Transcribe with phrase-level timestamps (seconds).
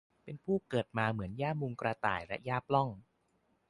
[0.23, 2.89] เป็นผู้เกิดมาเหมือนหญ้ามุงกระต่ายและหญ้าปล้อง